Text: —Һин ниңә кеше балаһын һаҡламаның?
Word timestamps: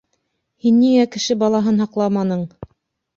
—Һин 0.65 0.79
ниңә 0.83 1.03
кеше 1.15 1.37
балаһын 1.43 1.77
һаҡламаның? 1.83 2.43